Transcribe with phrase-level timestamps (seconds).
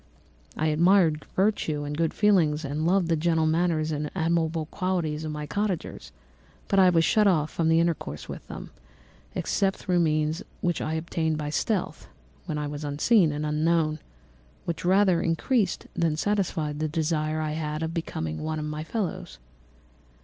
[0.57, 5.31] I admired virtue and good feelings and loved the gentle manners and amiable qualities of
[5.31, 6.11] my cottagers,
[6.67, 8.71] but I was shut out from intercourse with them,
[9.35, 12.07] except through means which I obtained by stealth,
[12.47, 13.99] when I was unseen and unknown, and
[14.65, 19.37] which rather increased than satisfied the desire I had of becoming one among my fellows.